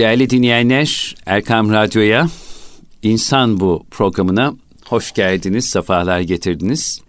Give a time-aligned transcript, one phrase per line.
[0.00, 2.28] Değerli dinleyenler, Erkam Radyo'ya,
[3.02, 4.54] İnsan Bu programına
[4.86, 7.00] hoş geldiniz, sefalar getirdiniz.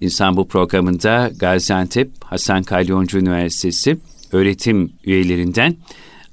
[0.00, 3.98] İnsan Bu programında Gaziantep Hasan Kalyoncu Üniversitesi
[4.32, 5.76] öğretim üyelerinden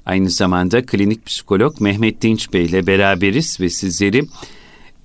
[0.05, 4.23] aynı zamanda klinik psikolog Mehmet Dinç Bey ile beraberiz ve sizleri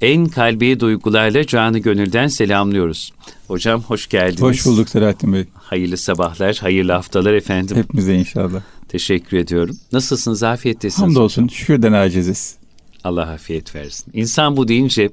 [0.00, 3.12] en kalbi duygularla canı gönülden selamlıyoruz.
[3.48, 4.43] Hocam hoş geldiniz.
[4.43, 5.45] Hoş bulduk Selahattin Bey.
[5.55, 7.77] Hayırlı sabahlar, hayırlı haftalar efendim.
[7.77, 8.62] Hepimize inşallah.
[8.91, 9.77] Teşekkür ediyorum.
[9.93, 10.43] Nasılsınız?
[10.43, 11.02] Afiyettesiniz.
[11.02, 11.48] Hamdolsun.
[11.48, 12.56] Şükürden aciziz.
[13.05, 14.12] Allah afiyet versin.
[14.15, 15.10] İnsan bu deyince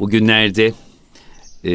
[0.00, 0.66] bugünlerde
[1.64, 1.72] e,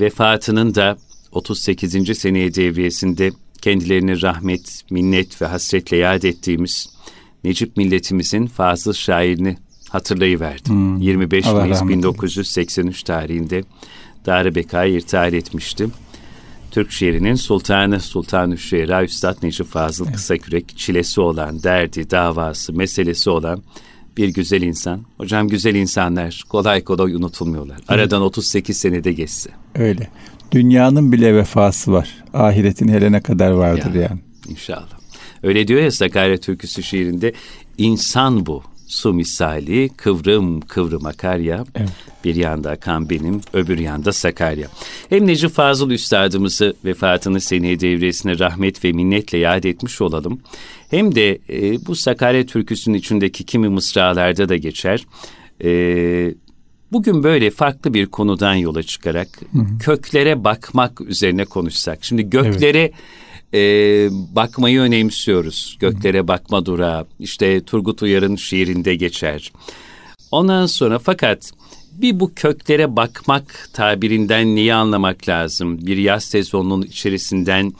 [0.00, 0.98] vefatının da
[1.32, 2.18] 38.
[2.18, 3.30] seneye devriyesinde
[3.62, 6.98] kendilerini rahmet, minnet ve hasretle yad ettiğimiz
[7.44, 9.56] Necip milletimizin fazıl şairini
[9.88, 10.74] hatırlayıverdim.
[10.74, 10.96] Hmm.
[10.96, 13.64] 25 Allah Mayıs 1983 tarihinde
[14.26, 15.92] Darı irtihal etmiştim.
[16.78, 20.16] Türk şiirinin sultanı Sultan-ı Şuera Üstad Necip Fazıl evet.
[20.16, 23.62] Kısakürek çilesi olan, derdi, davası, meselesi olan
[24.16, 25.02] bir güzel insan.
[25.16, 27.76] Hocam güzel insanlar kolay kolay unutulmuyorlar.
[27.76, 27.90] Evet.
[27.90, 29.50] Aradan 38 senede geçse.
[29.74, 30.08] Öyle.
[30.52, 32.24] Dünyanın bile vefası var.
[32.34, 34.20] Ahiretin hele ne kadar vardır ya, yani.
[34.48, 34.98] İnşallah.
[35.42, 37.32] Öyle diyor ya Sakarya Türküsü şiirinde
[37.78, 41.64] insan bu su misali kıvrım kıvrım akar ya.
[41.74, 41.88] Evet.
[42.24, 44.68] Bir yanda kan benim, öbür yanda Sakarya.
[45.08, 50.40] Hem Necip Fazıl Üstadımızı vefatını seneye devresine rahmet ve minnetle yad etmiş olalım.
[50.90, 55.06] Hem de e, bu Sakarya türküsünün içindeki kimi mısralarda da geçer.
[55.64, 55.70] E,
[56.92, 59.78] bugün böyle farklı bir konudan yola çıkarak hı hı.
[59.78, 62.04] köklere bakmak üzerine konuşsak.
[62.04, 62.80] Şimdi göklere...
[62.80, 62.94] Evet
[63.54, 63.60] e,
[64.10, 65.76] bakmayı önemsiyoruz.
[65.80, 69.52] Göklere bakma durağı işte Turgut Uyar'ın şiirinde geçer.
[70.30, 71.52] Ondan sonra fakat
[71.92, 75.86] bir bu köklere bakmak tabirinden neyi anlamak lazım?
[75.86, 77.72] Bir yaz sezonunun içerisinden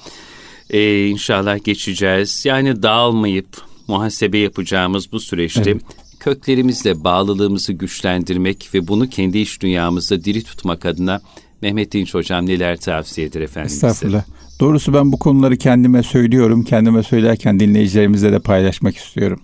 [0.71, 2.45] e, inşallah geçeceğiz.
[2.45, 5.83] Yani dağılmayıp muhasebe yapacağımız bu süreçte evet.
[6.21, 11.21] köklerimizle bağlılığımızı güçlendirmek ve bunu kendi iş dünyamızda diri tutmak adına
[11.63, 14.23] Mehmet Dinç Hocam neler tavsiye eder efendim Estağfurullah.
[14.27, 14.38] Bize?
[14.61, 16.65] Doğrusu ben bu konuları kendime söylüyorum.
[16.65, 19.41] Kendime söylerken dinleyicilerimizle de paylaşmak istiyorum.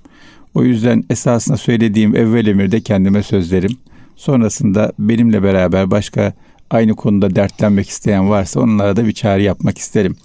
[0.55, 3.77] O yüzden esasında söylediğim evvel emirde kendime sözlerim.
[4.17, 6.33] Sonrasında benimle beraber başka
[6.71, 10.17] aynı konuda dertlenmek isteyen varsa onlara da bir çağrı yapmak isterim.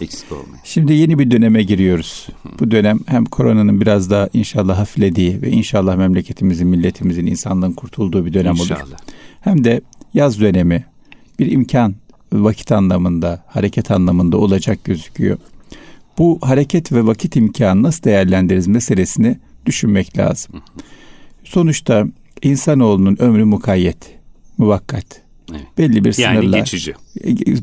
[0.64, 2.28] Şimdi yeni bir döneme giriyoruz.
[2.60, 8.34] Bu dönem hem koronanın biraz daha inşallah hafiflediği ve inşallah memleketimizin, milletimizin, insanlığın kurtulduğu bir
[8.34, 8.84] dönem inşallah.
[8.84, 8.96] olur.
[9.42, 9.82] Hem de
[10.14, 10.86] yaz dönemi
[11.40, 11.96] bir imkan
[12.34, 15.38] vakit anlamında, hareket anlamında olacak gözüküyor.
[16.18, 20.62] Bu hareket ve vakit imkanı nasıl değerlendiririz meselesini düşünmek lazım.
[21.44, 22.06] Sonuçta
[22.42, 23.98] insanoğlunun ömrü mukayyet,
[24.58, 25.06] muvakkat.
[25.52, 25.62] Evet.
[25.78, 26.94] Belli bir yani sınırla, geçici.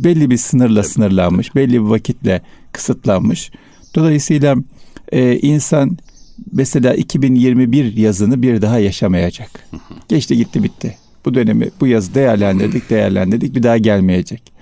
[0.05, 3.50] belli bir sınırla tabii, sınırlanmış, belli bir vakitle kısıtlanmış.
[3.94, 4.56] Dolayısıyla
[5.12, 5.99] e, insan
[6.53, 9.69] mesela 2021 yazını bir daha yaşamayacak.
[10.09, 10.97] Geçti gitti bitti.
[11.25, 13.55] Bu dönemi, bu yazı değerlendirdik, değerlendirdik.
[13.55, 14.56] Bir daha gelmeyecek.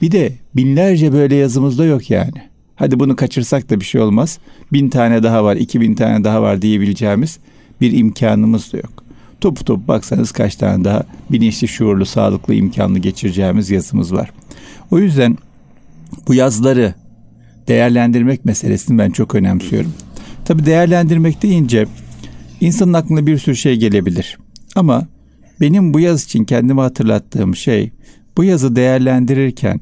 [0.00, 2.50] Bir de binlerce böyle yazımızda yok yani.
[2.76, 4.38] Hadi bunu kaçırsak da bir şey olmaz.
[4.72, 7.38] Bin tane daha var, iki bin tane daha var diyebileceğimiz
[7.80, 9.04] bir imkanımız da yok.
[9.40, 14.30] Top top baksanız kaç tane daha bilinçli, şuurlu, sağlıklı, imkanlı geçireceğimiz yazımız var.
[14.90, 15.38] O yüzden
[16.28, 16.94] bu yazları
[17.68, 19.92] değerlendirmek meselesini ben çok önemsiyorum.
[20.44, 21.86] Tabii değerlendirmek deyince
[22.60, 24.38] insanın aklına bir sürü şey gelebilir.
[24.76, 25.06] Ama
[25.60, 27.90] benim bu yaz için kendime hatırlattığım şey
[28.36, 29.80] bu yazı değerlendirirken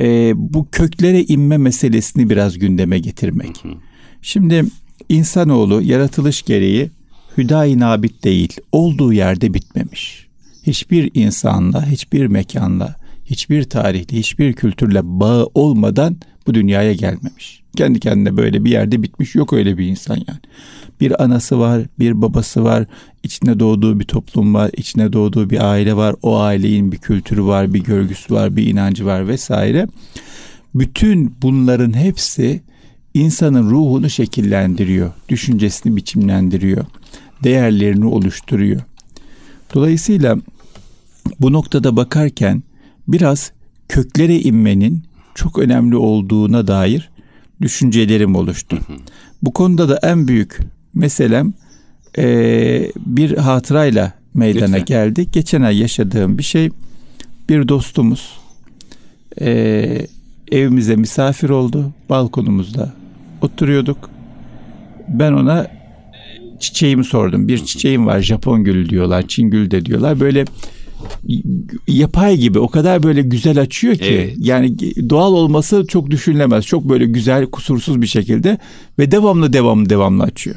[0.00, 3.64] e, bu köklere inme meselesini biraz gündeme getirmek.
[3.64, 3.72] Hı hı.
[4.22, 4.64] Şimdi
[5.08, 6.90] insanoğlu yaratılış gereği
[7.38, 10.26] hüdayi nabit değil, olduğu yerde bitmemiş.
[10.66, 16.16] Hiçbir insanla, hiçbir mekanla, hiçbir tarihle, hiçbir kültürle bağı olmadan
[16.48, 17.62] bu dünyaya gelmemiş.
[17.76, 20.40] Kendi kendine böyle bir yerde bitmiş yok öyle bir insan yani.
[21.00, 22.86] Bir anası var, bir babası var,
[23.22, 26.16] içine doğduğu bir toplum var, içine doğduğu bir aile var.
[26.22, 29.86] O ailenin bir kültürü var, bir görgüsü var, bir inancı var vesaire.
[30.74, 32.60] Bütün bunların hepsi
[33.14, 36.84] insanın ruhunu şekillendiriyor, düşüncesini biçimlendiriyor,
[37.44, 38.80] değerlerini oluşturuyor.
[39.74, 40.36] Dolayısıyla
[41.40, 42.62] bu noktada bakarken
[43.08, 43.52] biraz
[43.88, 45.07] köklere inmenin
[45.38, 47.10] çok önemli olduğuna dair
[47.62, 48.78] düşüncelerim oluştu.
[49.42, 50.58] Bu konuda da en büyük
[50.94, 51.52] meselem
[52.18, 52.26] e,
[53.06, 54.84] bir hatırayla meydana Lütfen.
[54.84, 55.26] geldi.
[55.32, 56.70] Geçen ay yaşadığım bir şey.
[57.48, 58.38] Bir dostumuz
[59.40, 60.06] e,
[60.52, 61.92] evimize misafir oldu.
[62.10, 62.92] Balkonumuzda
[63.42, 64.10] oturuyorduk.
[65.08, 65.66] Ben ona
[66.60, 67.48] çiçeğimi sordum.
[67.48, 68.20] Bir çiçeğim var.
[68.20, 69.28] Japon gülü diyorlar.
[69.28, 70.20] Çin gülü de diyorlar.
[70.20, 70.44] Böyle
[71.88, 74.36] yapay gibi o kadar böyle güzel açıyor ki evet.
[74.38, 74.76] yani
[75.10, 76.64] doğal olması çok düşünülemez.
[76.66, 78.58] Çok böyle güzel kusursuz bir şekilde
[78.98, 80.56] ve devamlı devamlı devamlı açıyor.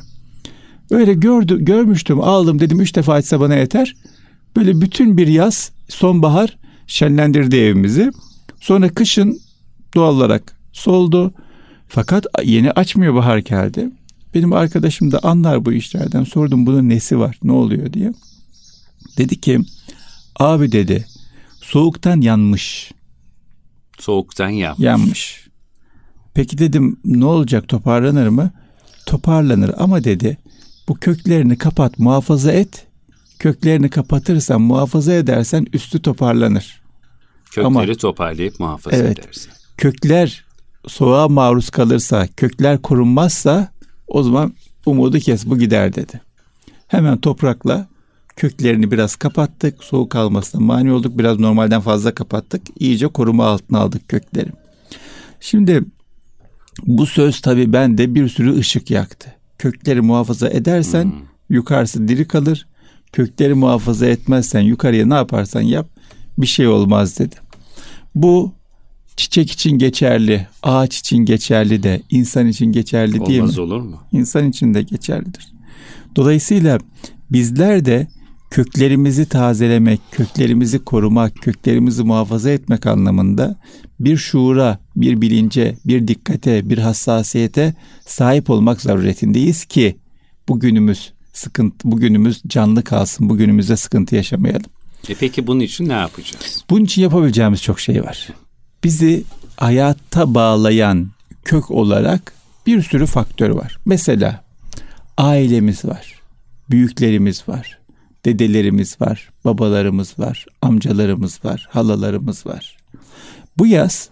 [0.91, 3.95] Öyle gördü, görmüştüm aldım dedim üç defa açsa bana yeter.
[4.55, 6.57] Böyle bütün bir yaz sonbahar
[6.87, 8.11] şenlendirdi evimizi.
[8.59, 9.39] Sonra kışın
[9.95, 11.33] doğal olarak soldu.
[11.87, 13.89] Fakat yeni açmıyor bahar geldi.
[14.35, 16.23] Benim arkadaşım da anlar bu işlerden.
[16.23, 18.13] Sordum bunun nesi var, ne oluyor diye.
[19.17, 19.59] Dedi ki,
[20.39, 21.05] abi dedi,
[21.61, 22.91] soğuktan yanmış.
[23.99, 24.85] Soğuktan yanmış.
[24.85, 25.47] Yanmış.
[26.33, 28.51] Peki dedim ne olacak toparlanır mı?
[29.05, 30.37] Toparlanır ama dedi
[30.87, 32.87] bu köklerini kapat muhafaza et.
[33.39, 36.81] Köklerini kapatırsan muhafaza edersen üstü toparlanır.
[37.45, 39.51] Kökleri ama, toparlayıp muhafaza evet, edersin.
[39.77, 40.45] Kökler
[40.87, 43.71] soğuğa maruz kalırsa, kökler korunmazsa
[44.07, 44.53] o zaman
[44.85, 46.21] umudu kes bu gider dedi.
[46.87, 47.87] Hemen toprakla
[48.35, 49.83] köklerini biraz kapattık.
[49.83, 51.19] Soğuk almasına mani olduk.
[51.19, 52.61] Biraz normalden fazla kapattık.
[52.79, 54.49] İyice koruma altına aldık kökleri.
[55.39, 55.83] Şimdi
[56.83, 59.35] bu söz tabii bende bir sürü ışık yaktı.
[59.57, 61.11] Kökleri muhafaza edersen hmm.
[61.49, 62.67] yukarısı diri kalır.
[63.11, 65.87] Kökleri muhafaza etmezsen yukarıya ne yaparsan yap
[66.37, 67.35] bir şey olmaz dedi.
[68.15, 68.51] Bu
[69.15, 73.43] çiçek için geçerli, ağaç için geçerli de insan için geçerli Olmaz değil mi?
[73.43, 73.99] Olmaz olur mu?
[74.11, 75.47] İnsan için de geçerlidir.
[76.15, 76.79] Dolayısıyla
[77.31, 78.07] bizler de
[78.51, 83.55] köklerimizi tazelemek, köklerimizi korumak, köklerimizi muhafaza etmek anlamında
[83.99, 87.73] bir şuura, bir bilince, bir dikkate, bir hassasiyete
[88.05, 89.97] sahip olmak zaruretindeyiz ki
[90.49, 94.71] bugünümüz sıkıntı, bugünümüz canlı kalsın, bugünümüzde sıkıntı yaşamayalım.
[95.09, 96.63] E peki bunun için ne yapacağız?
[96.69, 98.29] Bunun için yapabileceğimiz çok şey var.
[98.83, 99.23] Bizi
[99.57, 101.09] hayatta bağlayan
[101.43, 102.33] kök olarak
[102.67, 103.77] bir sürü faktör var.
[103.85, 104.43] Mesela
[105.17, 106.19] ailemiz var,
[106.69, 107.80] büyüklerimiz var,
[108.25, 112.77] dedelerimiz var, babalarımız var, amcalarımız var, halalarımız var.
[113.57, 114.09] Bu yaz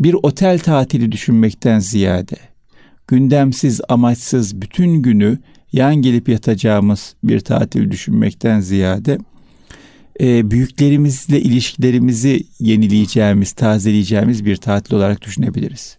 [0.00, 2.36] bir otel tatili düşünmekten ziyade
[3.08, 5.38] gündemsiz, amaçsız bütün günü
[5.72, 9.18] yan gelip yatacağımız bir tatil düşünmekten ziyade
[10.20, 15.98] e, büyüklerimizle ilişkilerimizi yenileyeceğimiz, tazeleyeceğimiz bir tatil olarak düşünebiliriz.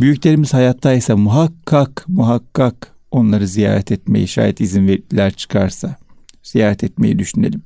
[0.00, 5.96] Büyüklerimiz hayattaysa muhakkak muhakkak onları ziyaret etmeyi şayet izin verirler çıkarsa
[6.44, 7.62] ziyaret etmeyi düşünelim.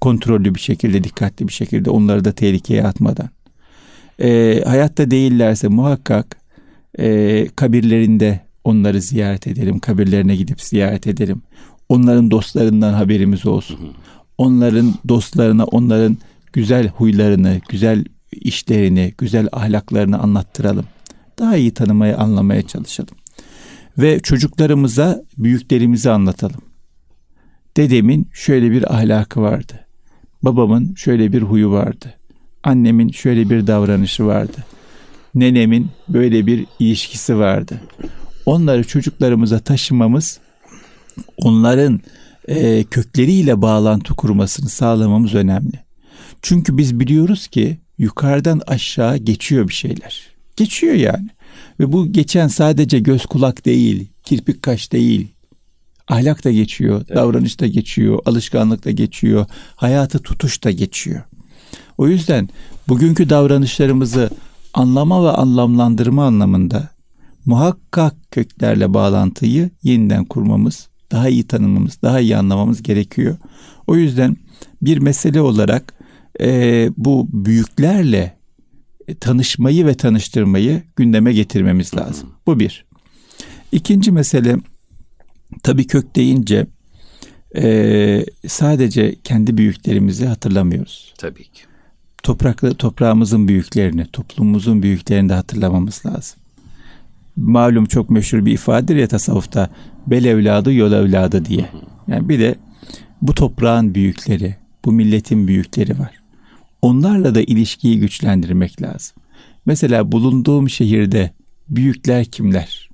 [0.00, 3.28] Kontrollü bir şekilde, dikkatli bir şekilde onları da tehlikeye atmadan.
[4.20, 6.36] E, hayatta değillerse muhakkak
[6.98, 9.78] e, kabirlerinde onları ziyaret edelim.
[9.78, 11.42] Kabirlerine gidip ziyaret edelim.
[11.88, 13.78] Onların dostlarından haberimiz olsun.
[14.38, 16.16] Onların dostlarına, onların
[16.52, 20.84] güzel huylarını, güzel işlerini, güzel ahlaklarını anlattıralım.
[21.38, 23.16] Daha iyi tanımaya, anlamaya çalışalım.
[23.98, 26.60] Ve çocuklarımıza büyüklerimizi anlatalım.
[27.76, 29.86] Dedemin şöyle bir ahlakı vardı.
[30.42, 32.14] Babamın şöyle bir huyu vardı.
[32.62, 34.64] Annemin şöyle bir davranışı vardı.
[35.34, 37.80] Nenemin böyle bir ilişkisi vardı.
[38.46, 40.40] Onları çocuklarımıza taşımamız,
[41.36, 42.00] onların
[42.48, 45.84] e, kökleriyle bağlantı kurmasını sağlamamız önemli.
[46.42, 50.26] Çünkü biz biliyoruz ki yukarıdan aşağı geçiyor bir şeyler.
[50.56, 51.28] Geçiyor yani.
[51.80, 55.33] Ve bu geçen sadece göz kulak değil, kirpik kaş değil,
[56.08, 57.16] Ahlak da geçiyor, evet.
[57.16, 59.46] davranış da geçiyor, alışkanlık da geçiyor,
[59.76, 61.22] hayatı tutuş da geçiyor.
[61.98, 62.48] O yüzden
[62.88, 64.30] bugünkü davranışlarımızı
[64.74, 66.88] anlama ve anlamlandırma anlamında
[67.44, 73.36] muhakkak köklerle bağlantıyı yeniden kurmamız, daha iyi tanımamız, daha iyi anlamamız gerekiyor.
[73.86, 74.36] O yüzden
[74.82, 75.94] bir mesele olarak
[76.40, 78.36] e, bu büyüklerle
[79.20, 82.30] tanışmayı ve tanıştırmayı gündeme getirmemiz lazım.
[82.46, 82.84] Bu bir.
[83.72, 84.56] İkinci mesele
[85.64, 86.66] Tabii kök deyince
[87.56, 91.14] e, sadece kendi büyüklerimizi hatırlamıyoruz.
[91.18, 91.62] Tabii ki.
[92.22, 96.38] Topraklı toprağımızın büyüklerini, toplumumuzun büyüklerini de hatırlamamız lazım.
[97.36, 99.70] Malum çok meşhur bir ifadedir ya tasavvufta
[100.06, 101.70] bel evladı yol evladı diye.
[102.08, 102.54] Yani bir de
[103.22, 106.20] bu toprağın büyükleri, bu milletin büyükleri var.
[106.82, 109.16] Onlarla da ilişkiyi güçlendirmek lazım.
[109.66, 111.30] Mesela bulunduğum şehirde
[111.68, 112.90] büyükler kimler?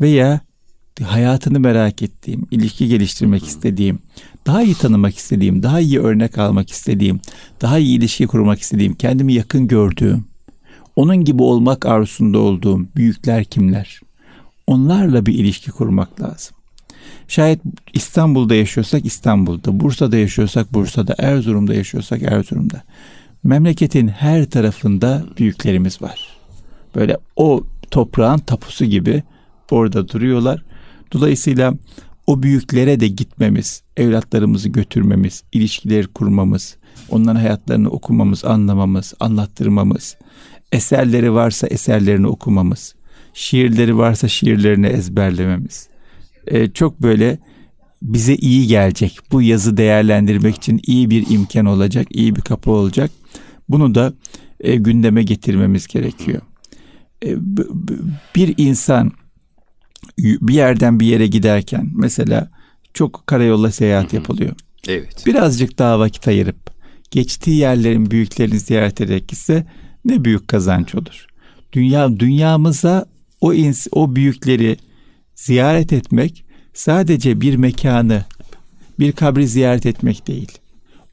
[0.00, 0.40] Veya
[1.04, 3.98] hayatını merak ettiğim, ilişki geliştirmek istediğim,
[4.46, 7.20] daha iyi tanımak istediğim, daha iyi örnek almak istediğim,
[7.60, 10.24] daha iyi ilişki kurmak istediğim, kendimi yakın gördüğüm,
[10.96, 14.00] onun gibi olmak arzusunda olduğum büyükler kimler?
[14.66, 16.56] Onlarla bir ilişki kurmak lazım.
[17.28, 17.60] Şayet
[17.92, 22.82] İstanbul'da yaşıyorsak İstanbul'da, Bursa'da yaşıyorsak Bursa'da, Erzurum'da yaşıyorsak Erzurum'da.
[23.44, 26.28] Memleketin her tarafında büyüklerimiz var.
[26.94, 29.22] Böyle o toprağın tapusu gibi
[29.70, 30.62] orada duruyorlar
[31.12, 31.74] Dolayısıyla
[32.26, 36.76] o büyüklere de gitmemiz, evlatlarımızı götürmemiz, ilişkileri kurmamız,
[37.08, 40.16] onların hayatlarını okumamız, anlamamız, anlattırmamız,
[40.72, 42.94] eserleri varsa eserlerini okumamız,
[43.34, 45.88] şiirleri varsa şiirlerini ezberlememiz,
[46.46, 47.38] e, çok böyle
[48.02, 49.18] bize iyi gelecek.
[49.32, 53.10] Bu yazı değerlendirmek için iyi bir imkan olacak, iyi bir kapı olacak.
[53.68, 54.12] Bunu da
[54.60, 56.42] e, gündeme getirmemiz gerekiyor.
[57.24, 57.36] E,
[58.36, 59.12] bir insan
[60.18, 62.50] bir yerden bir yere giderken mesela
[62.94, 64.52] çok karayolda seyahat yapılıyor.
[64.88, 65.26] Evet.
[65.26, 66.70] Birazcık daha vakit ayırıp
[67.10, 69.66] geçtiği yerlerin büyüklerini ziyaret ederek gitse
[70.04, 71.26] ne büyük kazanç olur.
[71.72, 73.06] Dünya dünyamıza
[73.40, 74.76] o ins o büyükleri
[75.34, 78.24] ziyaret etmek sadece bir mekanı,
[78.98, 80.58] bir kabri ziyaret etmek değil.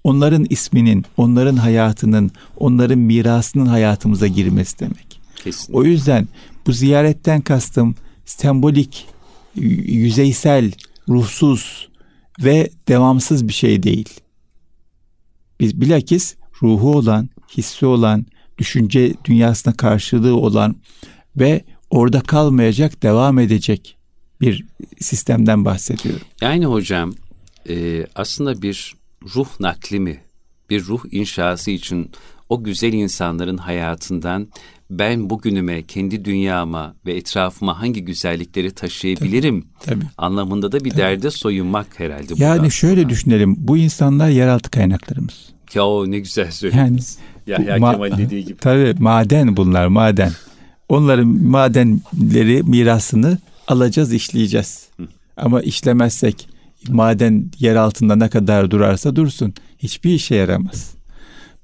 [0.03, 5.21] Onların isminin, onların hayatının, onların mirasının hayatımıza girmesi demek.
[5.43, 5.77] Kesinlikle.
[5.77, 6.27] O yüzden
[6.67, 7.95] bu ziyaretten kastım
[8.27, 9.07] sembolik,
[9.55, 10.71] yüzeysel,
[11.09, 11.89] ruhsuz
[12.43, 14.09] ve devamsız bir şey değil.
[15.59, 18.25] Biz bilakis ruhu olan, hissi olan,
[18.57, 20.75] düşünce dünyasına karşılığı olan
[21.35, 23.97] ve orada kalmayacak, devam edecek
[24.41, 24.65] bir
[24.99, 26.27] sistemden bahsediyorum.
[26.41, 27.13] Yani hocam
[27.69, 28.95] e, aslında bir
[29.35, 30.21] ruh nakli mi,
[30.69, 32.11] bir ruh inşası için
[32.49, 34.47] o güzel insanların hayatından
[34.89, 40.09] ben bugünüme, kendi dünyama ve etrafıma hangi güzellikleri taşıyabilirim tabii, tabii.
[40.17, 40.99] anlamında da bir tabii.
[41.01, 42.33] derde soyunmak herhalde.
[42.37, 43.09] Yani şöyle sonra.
[43.09, 45.49] düşünelim, bu insanlar yeraltı kaynaklarımız.
[45.73, 47.17] Ya o ne güzel söylediniz.
[47.47, 48.57] Yani, Yahya ma- Kemal dediği gibi.
[48.57, 50.31] Tabii maden bunlar maden.
[50.89, 54.87] Onların madenleri mirasını alacağız, işleyeceğiz.
[54.97, 55.07] Hı.
[55.37, 56.49] Ama işlemezsek
[56.89, 60.93] maden yer altında ne kadar durarsa dursun hiçbir işe yaramaz.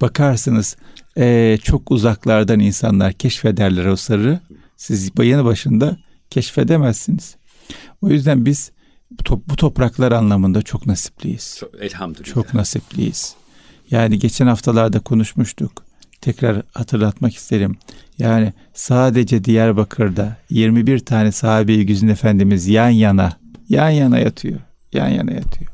[0.01, 0.77] Bakarsınız
[1.17, 4.39] e, çok uzaklardan insanlar keşfederler o sırrı.
[4.77, 5.97] Siz bayanı başında
[6.29, 7.35] keşfedemezsiniz.
[8.01, 8.71] O yüzden biz
[9.49, 11.57] bu topraklar anlamında çok nasipliyiz.
[11.59, 12.33] Çok, elhamdülillah.
[12.33, 13.35] Çok nasipliyiz.
[13.91, 15.85] Yani geçen haftalarda konuşmuştuk.
[16.21, 17.77] Tekrar hatırlatmak isterim.
[18.17, 23.37] Yani sadece Diyarbakır'da 21 tane sahabe-i güzin efendimiz yan yana,
[23.69, 24.59] yan yana yatıyor.
[24.93, 25.72] Yan yana yatıyor.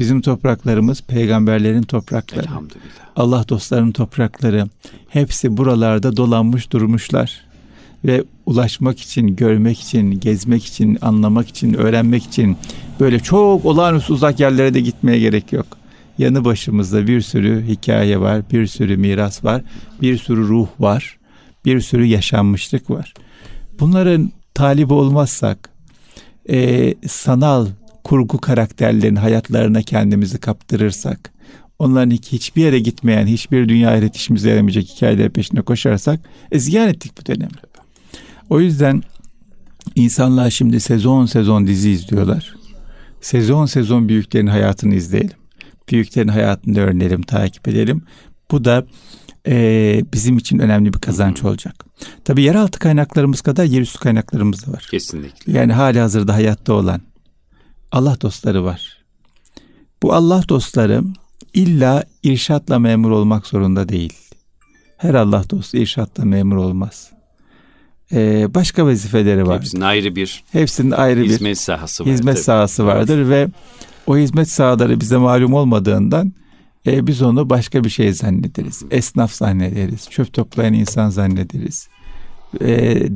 [0.00, 2.44] Bizim topraklarımız peygamberlerin toprakları.
[2.44, 2.82] Elhamdülillah.
[3.16, 4.68] Allah dostlarının toprakları.
[5.08, 7.44] Hepsi buralarda dolanmış durmuşlar.
[8.04, 12.56] Ve ulaşmak için, görmek için, gezmek için, anlamak için, öğrenmek için
[13.00, 15.66] böyle çok olağanüstü uzak yerlere de gitmeye gerek yok.
[16.18, 19.62] Yanı başımızda bir sürü hikaye var, bir sürü miras var,
[20.02, 21.18] bir sürü ruh var,
[21.64, 23.14] bir sürü yaşanmışlık var.
[23.80, 25.70] Bunların talibi olmazsak,
[26.50, 27.66] e, sanal
[28.04, 31.32] kurgu karakterlerin hayatlarına kendimizi kaptırırsak,
[31.78, 36.20] onların hiçbir yere gitmeyen, hiçbir dünya iletişimimize yaramayacak hikayeler peşinde koşarsak,
[36.52, 37.50] e, ziyan ettik bu dönemi.
[38.50, 39.02] O yüzden
[39.94, 42.54] insanlar şimdi sezon sezon dizi izliyorlar.
[43.20, 45.36] Sezon sezon büyüklerin hayatını izleyelim.
[45.90, 48.02] Büyüklerin hayatını öğrenelim, takip edelim.
[48.50, 48.86] Bu da
[49.46, 51.84] e, bizim için önemli bir kazanç olacak.
[52.24, 54.88] Tabii yeraltı kaynaklarımız kadar yerüstü kaynaklarımız da var.
[54.90, 55.52] Kesinlikle.
[55.52, 57.00] Yani hali hazırda hayatta olan
[57.92, 58.98] Allah dostları var.
[60.02, 61.02] Bu Allah dostları
[61.54, 64.12] illa irşatla memur olmak zorunda değil.
[64.96, 67.10] Her Allah dostu irşatla memur olmaz.
[68.12, 69.56] Ee, başka vazifeleri var.
[69.56, 72.14] Hepsinin ayrı bir Hepsinin ayrı hizmet bir sahası vardır.
[72.14, 73.48] Hizmet sahası vardır ve
[74.06, 76.32] o hizmet sahaları bize malum olmadığından
[76.86, 78.82] e, biz onu başka bir şey zannederiz.
[78.90, 80.10] Esnaf zannederiz.
[80.10, 81.88] Çöp toplayan insan zannederiz.
[82.60, 82.68] E,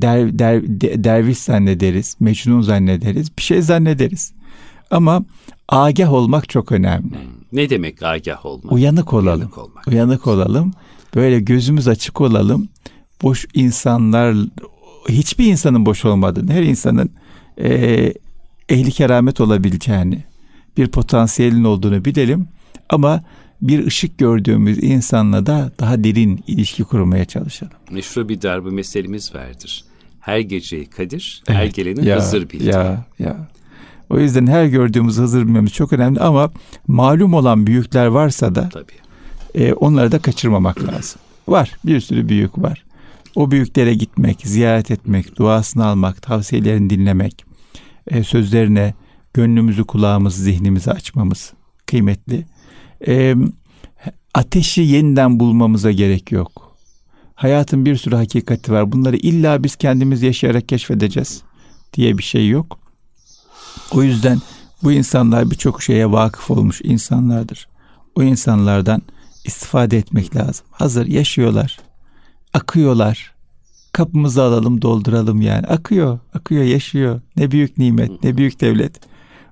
[0.02, 0.62] der, der,
[1.04, 2.16] derviş zannederiz.
[2.20, 3.36] Mecnun zannederiz.
[3.38, 4.32] Bir şey zannederiz.
[4.94, 5.24] Ama
[5.68, 7.10] agah olmak çok önemli.
[7.10, 7.18] Hmm.
[7.52, 8.72] Ne demek agah olmak?
[8.72, 9.40] Uyanık olalım.
[9.40, 9.88] Uyanık, olmak.
[9.88, 10.72] Uyanık olalım.
[11.14, 12.68] Böyle gözümüz açık olalım.
[13.22, 14.36] Boş insanlar
[15.08, 17.10] hiçbir insanın boş olmadığını, her insanın
[17.58, 17.68] e,
[18.68, 20.24] ehli keramet olabileceğini,
[20.76, 22.48] bir potansiyelin olduğunu bilelim.
[22.88, 23.24] Ama
[23.62, 27.72] bir ışık gördüğümüz insanla da daha derin ilişki kurmaya çalışalım.
[27.90, 29.84] Meşru bir darbe meselemiz vardır.
[30.20, 31.58] Her geceyi Kadir, evet.
[31.58, 32.72] her geleni ya, Hızır bilir.
[32.72, 33.48] Ya, ya.
[34.10, 36.50] O yüzden her gördüğümüz Hızır bilmemiz çok önemli ama
[36.86, 38.92] malum olan büyükler varsa da Tabii.
[39.54, 41.20] E, onları da kaçırmamak lazım.
[41.48, 42.84] Var, bir sürü büyük var.
[43.34, 47.44] O büyüklere gitmek, ziyaret etmek, duasını almak, tavsiyelerini dinlemek,
[48.06, 48.94] e, sözlerine
[49.34, 51.52] gönlümüzü, kulağımızı, zihnimizi açmamız
[51.86, 52.46] kıymetli.
[53.06, 53.34] E,
[54.34, 56.76] ateşi yeniden bulmamıza gerek yok.
[57.34, 58.92] Hayatın bir sürü hakikati var.
[58.92, 61.42] Bunları illa biz kendimiz yaşayarak keşfedeceğiz
[61.92, 62.83] diye bir şey yok.
[63.90, 64.38] O yüzden
[64.82, 67.68] bu insanlar birçok şeye vakıf olmuş insanlardır.
[68.14, 69.02] O insanlardan
[69.44, 70.66] istifade etmek lazım.
[70.70, 71.78] Hazır yaşıyorlar,
[72.52, 73.34] akıyorlar.
[73.92, 75.66] Kapımızı alalım, dolduralım yani.
[75.66, 77.20] Akıyor, akıyor, yaşıyor.
[77.36, 79.00] Ne büyük nimet, ne büyük devlet.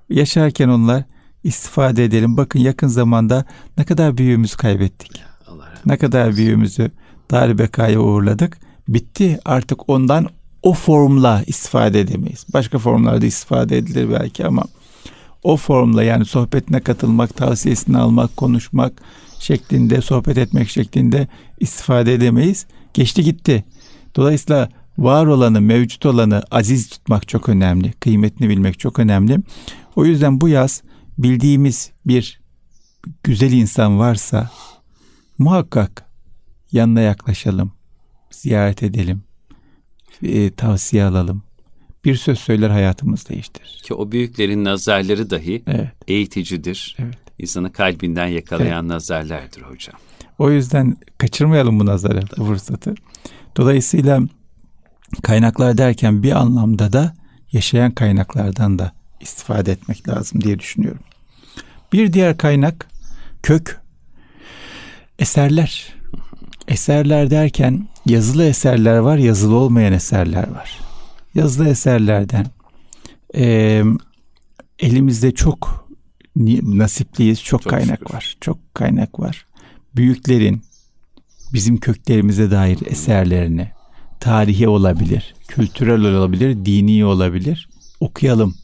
[0.09, 1.03] Yaşarken onlar
[1.43, 2.37] istifade edelim.
[2.37, 3.45] Bakın yakın zamanda
[3.77, 5.23] ne kadar büyüğümüzü kaybettik.
[5.47, 6.91] Allah ne kadar büyüğümüzü
[7.31, 8.57] dar bekaya uğurladık.
[8.87, 10.27] Bitti artık ondan
[10.63, 12.45] o formla istifade edemeyiz.
[12.53, 14.63] Başka formlarda istifade edilir belki ama
[15.43, 18.93] o formla yani sohbetine katılmak, tavsiyesini almak, konuşmak
[19.39, 21.27] şeklinde, sohbet etmek şeklinde
[21.59, 22.65] istifade edemeyiz.
[22.93, 23.63] Geçti gitti.
[24.15, 27.93] Dolayısıyla var olanı, mevcut olanı aziz tutmak çok önemli.
[27.93, 29.37] Kıymetini bilmek çok önemli.
[29.95, 30.81] O yüzden bu yaz
[31.17, 32.41] bildiğimiz bir
[33.23, 34.49] güzel insan varsa
[35.37, 36.05] muhakkak
[36.71, 37.71] yanına yaklaşalım,
[38.31, 39.23] ziyaret edelim,
[40.23, 41.43] e, tavsiye alalım.
[42.05, 43.81] Bir söz söyler hayatımız değiştirir.
[43.83, 45.89] Ki o büyüklerin nazarları dahi Evet.
[46.07, 46.95] eğiticidir.
[46.99, 47.17] Evet.
[47.39, 49.95] İnsanı kalbinden yakalayan nazarlardır hocam.
[50.39, 52.95] O yüzden kaçırmayalım bu nazarı, bu fırsatı.
[53.57, 54.21] Dolayısıyla
[55.23, 57.13] kaynaklar derken bir anlamda da
[57.51, 58.91] yaşayan kaynaklardan da
[59.21, 61.01] istifade etmek lazım diye düşünüyorum.
[61.93, 62.87] Bir diğer kaynak
[63.43, 63.81] kök
[65.19, 65.93] eserler.
[66.67, 70.79] Eserler derken yazılı eserler var, yazılı olmayan eserler var.
[71.35, 72.45] Yazılı eserlerden
[73.35, 73.83] e,
[74.79, 75.87] elimizde çok
[76.63, 78.13] nasipliyiz, çok, Çok kaynak şükür.
[78.13, 78.37] var.
[78.41, 79.45] Çok kaynak var.
[79.95, 80.61] Büyüklerin
[81.53, 83.71] bizim köklerimize dair eserlerini
[84.19, 87.69] tarihi olabilir, kültürel olabilir, dini olabilir.
[87.99, 88.55] Okuyalım.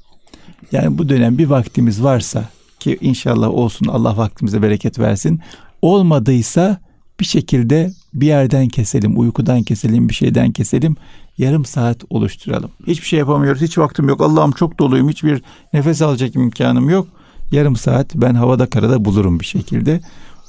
[0.71, 5.41] Yani bu dönem bir vaktimiz varsa ki inşallah olsun Allah vaktimize bereket versin.
[5.81, 6.77] Olmadıysa
[7.19, 10.95] bir şekilde bir yerden keselim, uykudan keselim, bir şeyden keselim.
[11.37, 12.71] Yarım saat oluşturalım.
[12.87, 14.21] Hiçbir şey yapamıyoruz, hiç vaktim yok.
[14.21, 15.41] Allah'ım çok doluyum, hiçbir
[15.73, 17.07] nefes alacak imkanım yok.
[17.51, 20.01] Yarım saat ben havada karada bulurum bir şekilde.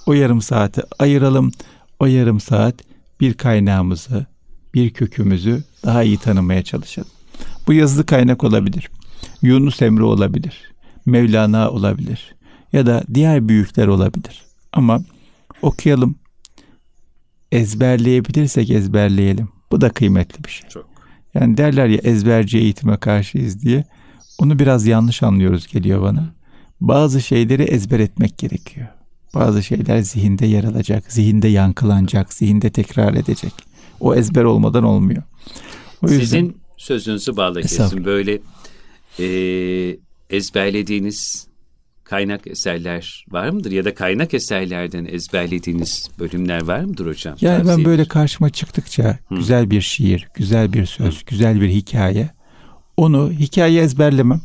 [0.06, 1.52] O yarım saati ayıralım.
[2.00, 2.74] O yarım saat
[3.20, 4.26] bir kaynağımızı,
[4.74, 7.10] bir kökümüzü daha iyi tanımaya çalışalım.
[7.66, 8.90] Bu yazılı kaynak olabilir.
[9.42, 10.72] Yunus Emre olabilir.
[11.06, 12.34] Mevlana olabilir.
[12.72, 14.42] Ya da diğer büyükler olabilir.
[14.72, 15.00] Ama
[15.62, 16.14] okuyalım.
[17.52, 19.48] Ezberleyebilirsek ezberleyelim.
[19.72, 20.68] Bu da kıymetli bir şey.
[20.68, 20.86] Çok.
[21.34, 23.84] Yani derler ya ezberci eğitime karşıyız diye.
[24.38, 26.34] Onu biraz yanlış anlıyoruz geliyor bana.
[26.80, 28.86] Bazı şeyleri ezber etmek gerekiyor.
[29.34, 33.52] Bazı şeyler zihinde yer alacak, zihinde yankılanacak, zihinde tekrar edecek.
[34.00, 35.22] O ezber olmadan olmuyor.
[36.02, 38.04] O yüzden Sizin sözünüzü bağla kesin.
[38.04, 38.38] Böyle
[39.18, 39.96] e,
[40.30, 41.49] ezberlediğiniz
[42.10, 43.70] kaynak eserler var mıdır?
[43.70, 47.36] Ya da kaynak eserlerden ezberlediğiniz bölümler var mıdır hocam?
[47.40, 48.08] yani ben Tavsiye böyle eder.
[48.08, 52.30] karşıma çıktıkça güzel bir şiir, güzel bir söz, güzel bir hikaye.
[52.96, 54.40] Onu hikaye ezberlemem.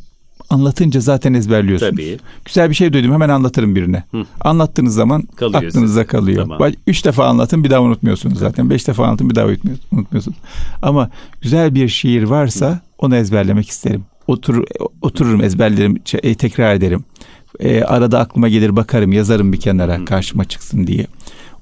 [0.50, 1.92] Anlatınca zaten ezberliyorsunuz.
[1.92, 2.18] Tabii.
[2.46, 4.04] Güzel bir şey duydum hemen anlatırım birine.
[4.42, 6.06] Anlattığınız zaman Kalıyor aklınıza size.
[6.06, 6.48] kalıyor.
[6.50, 6.72] Tamam.
[6.88, 8.70] Üç defa anlatın bir daha unutmuyorsunuz zaten.
[8.70, 10.38] Beş defa anlatın bir daha unutmuyor- unutmuyorsunuz.
[10.82, 11.10] Ama
[11.42, 14.04] güzel bir şiir varsa onu ezberlemek isterim.
[14.28, 14.64] Otur,
[15.02, 17.04] otururum ezberlerim, e, tekrar ederim.
[17.60, 21.08] E, arada aklıma gelir bakarım yazarım bir kenara karşıma çıksın diye.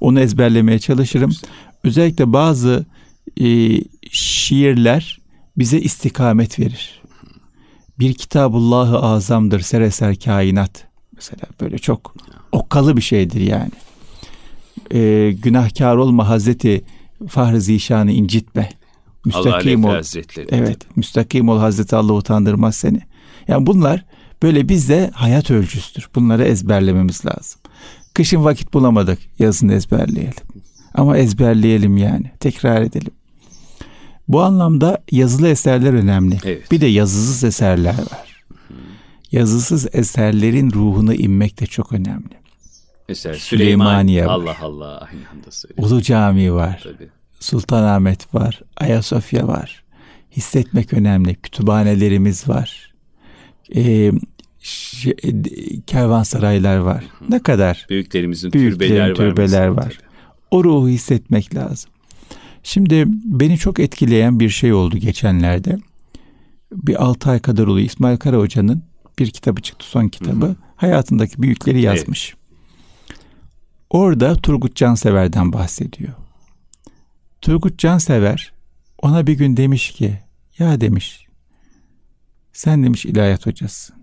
[0.00, 1.32] Onu ezberlemeye çalışırım.
[1.84, 2.86] Özellikle bazı
[3.40, 3.78] e,
[4.10, 5.20] şiirler
[5.56, 7.02] bize istikamet verir.
[7.98, 10.86] Bir kitabullahı azamdır sereser kainat.
[11.14, 12.14] Mesela böyle çok
[12.52, 13.70] okkalı bir şeydir yani.
[14.92, 16.84] Ee, günahkar olma Hazreti
[17.28, 18.68] Fahri Zişan'ı incitme.
[18.70, 18.72] Allah
[19.24, 19.90] Müstakim Aleyhi ol.
[19.90, 20.46] Hazretleri.
[20.50, 23.00] Evet, müstakim ol Hazreti Allah utandırmaz seni.
[23.48, 24.04] Yani bunlar
[24.44, 26.08] böyle bizde hayat ölçüsüdür.
[26.14, 27.60] Bunları ezberlememiz lazım.
[28.14, 30.44] Kışın vakit bulamadık, yazın ezberleyelim.
[30.94, 33.12] Ama ezberleyelim yani, tekrar edelim.
[34.28, 36.38] Bu anlamda yazılı eserler önemli.
[36.44, 36.70] Evet.
[36.70, 38.44] Bir de yazısız eserler var.
[39.32, 42.34] Yazısız eserlerin ruhunu inmek de çok önemli.
[43.08, 44.46] Mesela Süleymaniye Süleyman.
[44.46, 44.56] var.
[44.60, 44.98] Allah Allah.
[44.98, 45.88] Aynı anda söylüyor.
[45.88, 46.80] Ulu Cami var.
[46.84, 47.08] Tabii.
[47.40, 49.84] Sultanahmet var, Ayasofya var.
[50.36, 51.34] Hissetmek önemli.
[51.34, 52.94] Kütüphanelerimiz var.
[53.76, 54.12] Ee,
[54.64, 55.32] ş- e,
[55.86, 57.04] kervansaraylar var.
[57.28, 59.98] Ne kadar Büyüklerimizin Büyüklerin türbeler türbeler var.
[60.50, 61.90] o ruhu hissetmek lazım.
[62.62, 65.78] Şimdi beni çok etkileyen bir şey oldu geçenlerde.
[66.72, 67.86] Bir altı ay kadar oluyor.
[67.86, 68.82] İsmail Kara Hoca'nın
[69.18, 70.56] bir kitabı çıktı, son kitabı.
[70.76, 72.34] Hayatındaki büyükleri yazmış.
[73.90, 76.12] Orada Turgut Cansever'den bahsediyor.
[77.40, 78.52] Turgut Cansever
[79.02, 80.18] ona bir gün demiş ki
[80.58, 81.26] ya demiş
[82.52, 83.96] sen demiş ilahiyat hocasısın.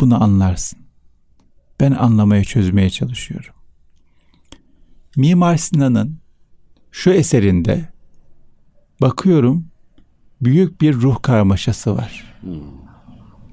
[0.00, 0.78] Bunu anlarsın.
[1.80, 3.54] Ben anlamaya çözmeye çalışıyorum.
[5.16, 6.18] Mimar Sinan'ın
[6.90, 7.88] şu eserinde
[9.00, 9.66] bakıyorum
[10.40, 12.34] büyük bir ruh karmaşası var.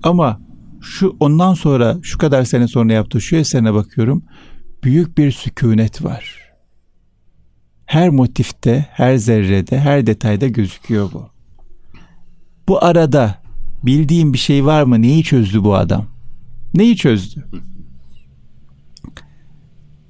[0.04, 0.40] Ama
[0.82, 4.24] şu ondan sonra şu kadar sene sonra yaptığı şu eserine bakıyorum
[4.84, 6.54] büyük bir sükunet var.
[7.86, 11.30] Her motifte, her zerrede, her detayda gözüküyor bu.
[12.68, 13.42] Bu arada
[13.84, 15.02] bildiğim bir şey var mı?
[15.02, 16.17] Neyi çözdü bu adam?
[16.78, 17.46] Neyi çözdü?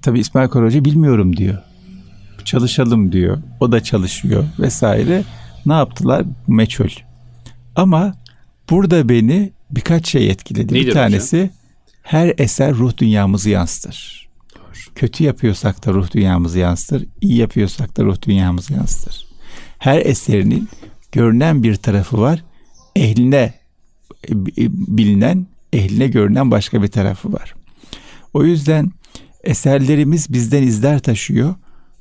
[0.01, 1.57] Tabi İsmail Kara Hoca bilmiyorum diyor.
[2.45, 3.37] Çalışalım diyor.
[3.59, 5.23] O da çalışıyor vesaire.
[5.65, 6.25] Ne yaptılar?
[6.47, 6.89] Meçhul.
[7.75, 8.15] Ama
[8.69, 10.73] burada beni birkaç şey etkiledi.
[10.73, 11.55] Nedir bir tanesi hocam?
[12.01, 14.27] her eser ruh dünyamızı yansıtır.
[14.95, 17.05] Kötü yapıyorsak da ruh dünyamızı yansıtır.
[17.21, 19.27] iyi yapıyorsak da ruh dünyamızı yansıtır.
[19.79, 20.69] Her eserinin
[21.11, 22.43] görünen bir tarafı var.
[22.95, 23.53] Ehline
[24.29, 24.31] e,
[24.69, 27.55] bilinen, ehline görünen başka bir tarafı var.
[28.33, 28.91] O yüzden
[29.43, 31.55] eserlerimiz bizden izler taşıyor.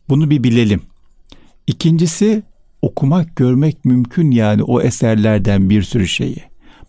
[0.09, 0.81] Bunu bir bilelim.
[1.67, 2.43] İkincisi
[2.83, 6.43] okumak, görmek mümkün yani o eserlerden bir sürü şeyi.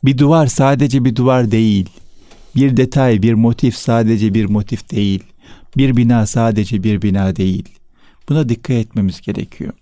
[0.04, 1.90] Bir duvar sadece bir duvar değil.
[2.56, 5.24] Bir detay, bir motif sadece bir motif değil.
[5.78, 7.70] Bir bina sadece bir bina değil.
[8.30, 9.74] Buna dikkat etmemiz gerekiyor.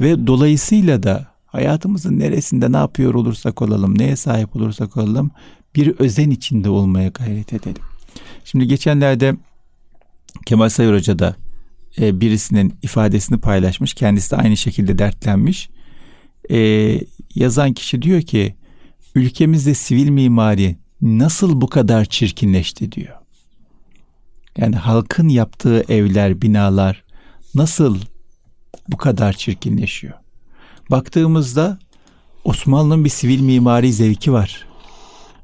[0.00, 5.30] Ve dolayısıyla da hayatımızın neresinde ne yapıyor olursak olalım, neye sahip olursak olalım
[5.74, 7.82] bir özen içinde olmaya gayret edelim.
[8.44, 9.34] Şimdi geçenlerde
[10.46, 11.36] Kemal Sayır Hoca da
[11.98, 13.94] e, birisinin ifadesini paylaşmış.
[13.94, 15.70] Kendisi de aynı şekilde dertlenmiş.
[16.50, 17.00] E,
[17.34, 18.54] yazan kişi diyor ki
[19.14, 23.16] ülkemizde sivil mimari nasıl bu kadar çirkinleşti diyor.
[24.58, 27.04] Yani halkın yaptığı evler, binalar
[27.54, 27.98] nasıl
[28.88, 30.14] bu kadar çirkinleşiyor?
[30.90, 31.78] Baktığımızda
[32.44, 34.66] Osmanlı'nın bir sivil mimari zevki var.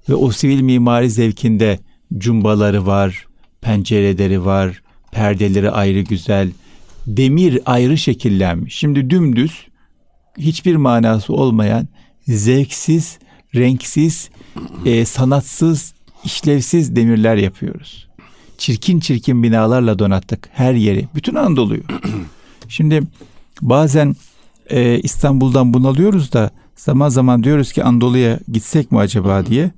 [0.09, 1.79] Ve o sivil mimari zevkinde
[2.19, 3.27] cumbaları var,
[3.61, 6.51] pencereleri var, perdeleri ayrı güzel,
[7.07, 8.77] demir ayrı şekillenmiş.
[8.77, 9.67] Şimdi dümdüz
[10.39, 11.89] hiçbir manası olmayan
[12.29, 13.19] zevksiz,
[13.55, 14.31] renksiz,
[14.85, 15.95] e, sanatsız,
[16.25, 18.09] işlevsiz demirler yapıyoruz.
[18.59, 21.09] Çirkin çirkin binalarla donattık her yeri.
[21.15, 21.83] Bütün Anadolu'yu.
[22.69, 23.03] Şimdi
[23.63, 24.17] bazen
[24.71, 29.71] e, İstanbul'dan bunalıyoruz da zaman zaman diyoruz ki Anadolu'ya gitsek mi acaba diye.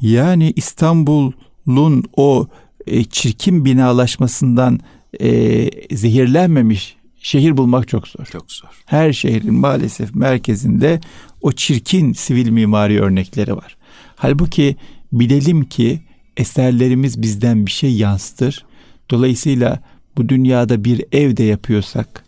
[0.00, 2.46] Yani İstanbul'un o
[2.86, 4.80] e, çirkin binalaşmasından
[5.20, 8.24] e, zehirlenmemiş şehir bulmak çok zor.
[8.24, 8.68] Çok zor.
[8.86, 11.00] Her şehrin maalesef merkezinde
[11.40, 13.76] o çirkin sivil mimari örnekleri var.
[14.16, 14.76] Halbuki
[15.12, 16.00] bilelim ki
[16.36, 18.64] eserlerimiz bizden bir şey yansıtır.
[19.10, 19.80] Dolayısıyla
[20.16, 22.24] bu dünyada bir ev de yapıyorsak,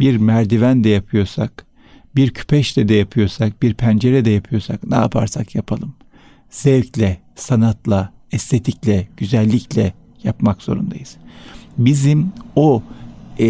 [0.00, 1.66] bir merdiven de yapıyorsak,
[2.16, 5.94] bir küpeşte de yapıyorsak, bir pencere de yapıyorsak ne yaparsak yapalım.
[6.50, 11.16] Zevkle, sanatla, estetikle, güzellikle yapmak zorundayız.
[11.78, 12.82] Bizim o
[13.38, 13.46] e,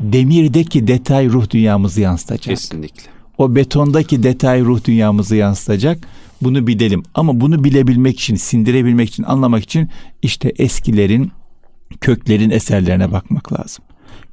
[0.00, 2.56] demirdeki detay ruh dünyamızı yansıtacak.
[2.56, 3.10] Kesinlikle.
[3.38, 6.08] O betondaki detay ruh dünyamızı yansıtacak.
[6.42, 7.02] Bunu bilelim.
[7.14, 9.88] Ama bunu bilebilmek için, sindirebilmek için, anlamak için
[10.22, 11.32] işte eskilerin,
[12.00, 13.84] köklerin eserlerine bakmak lazım.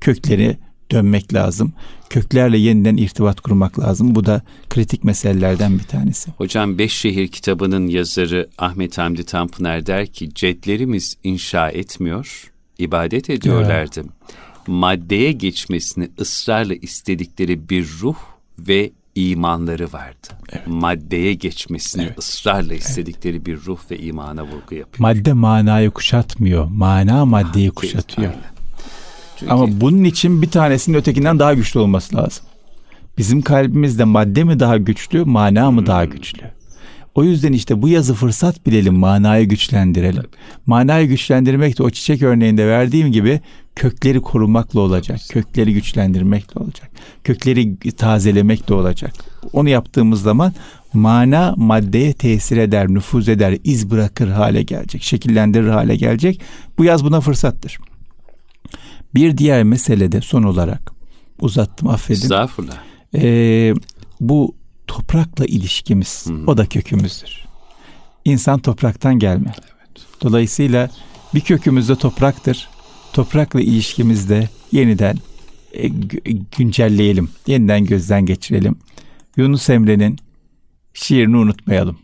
[0.02, 0.58] Kökleri
[0.92, 1.74] dönmek lazım.
[2.10, 4.16] Köklerle yeniden irtibat kurmak lazım.
[4.16, 6.32] Bu da kritik meselelerden bir tanesi.
[6.32, 14.00] Hocam Beş Şehir kitabının yazarı Ahmet Hamdi Tanpınar der ki cedlerimiz inşa etmiyor, ibadet ediyorlardı.
[14.00, 14.06] Ya.
[14.68, 18.18] Maddeye geçmesini ısrarla istedikleri bir ruh
[18.60, 20.28] ve imanları vardı.
[20.52, 20.68] Evet.
[20.68, 22.20] Maddeye geçmesini evet.
[22.20, 23.46] ısrarla istedikleri evet.
[23.46, 25.00] bir ruh ve imana vurgu yapıyor.
[25.00, 26.66] Madde manayı kuşatmıyor.
[26.66, 28.32] Mana maddeyi kuşatıyor.
[28.32, 28.57] Aynen.
[29.40, 29.52] Çünkü...
[29.54, 32.46] Ama bunun için bir tanesinin ötekinden daha güçlü olması lazım.
[33.18, 36.12] Bizim kalbimizde madde mi daha güçlü, mana mı daha hmm.
[36.12, 36.42] güçlü?
[37.16, 40.22] O yüzden işte bu yazı fırsat bilelim, manayı güçlendirelim.
[40.22, 40.36] Tabii.
[40.66, 43.42] Manayı güçlendirmek de o çiçek örneğinde verdiğim gibi
[43.76, 45.20] kökleri korumakla olacak.
[45.20, 45.34] Tabii.
[45.34, 46.90] Kökleri güçlendirmekle olacak.
[47.24, 49.14] Kökleri tazelemekle olacak.
[49.54, 50.54] Onu yaptığımız zaman
[50.94, 56.42] mana maddeye tesir eder, nüfuz eder, iz bırakır hale gelecek, şekillendirir hale gelecek.
[56.78, 57.78] Bu yaz buna fırsattır.
[59.16, 60.92] Bir diğer mesele de son olarak
[61.40, 62.22] uzattım affedin.
[62.22, 62.78] Estağfurullah.
[63.16, 63.74] Ee,
[64.20, 64.56] bu
[64.88, 66.44] toprakla ilişkimiz Hı-hı.
[66.48, 67.46] o da kökümüzdür.
[68.26, 69.54] İnsan topraktan gelme.
[69.58, 70.06] Evet.
[70.22, 70.90] Dolayısıyla
[71.34, 72.70] bir kökümüz de topraktır.
[73.14, 75.18] Toprakla ilişkimizde yeniden
[75.74, 75.88] e,
[76.58, 77.30] güncelleyelim.
[77.48, 78.76] Yeniden gözden geçirelim.
[79.38, 80.18] Yunus Emre'nin
[80.94, 81.98] şiirini unutmayalım.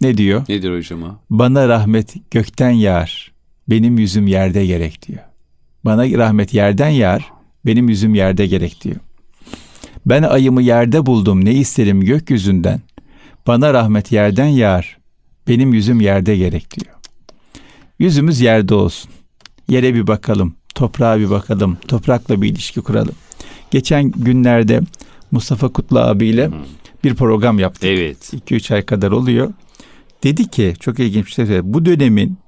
[0.00, 0.44] Ne diyor?
[0.48, 1.18] Nedir hocam o?
[1.30, 3.32] Bana rahmet gökten yağar.
[3.70, 5.22] Benim yüzüm yerde gerek diyor.
[5.84, 7.32] Bana rahmet yerden yağar,
[7.66, 8.96] benim yüzüm yerde gerek diyor.
[10.06, 12.80] Ben ayımı yerde buldum, ne isterim gökyüzünden.
[13.46, 14.98] Bana rahmet yerden yağar,
[15.48, 16.96] benim yüzüm yerde gerek diyor.
[17.98, 19.10] Yüzümüz yerde olsun.
[19.68, 23.14] Yere bir bakalım, toprağa bir bakalım, toprakla bir ilişki kuralım.
[23.70, 24.80] Geçen günlerde
[25.30, 26.50] Mustafa Kutlu abiyle
[27.04, 27.84] bir program yaptık.
[27.84, 28.32] Evet.
[28.34, 29.52] 2-3 ay kadar oluyor.
[30.22, 31.74] Dedi ki çok ilginç bir şey söyledi.
[31.74, 32.38] Bu dönemin